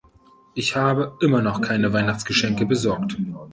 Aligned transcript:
Ich 0.55 0.75
habe 0.75 1.15
immer 1.21 1.43
noch 1.43 1.61
keine 1.61 1.93
Weihnachtsgeschenke 1.93 2.65
besorgt. 2.65 3.17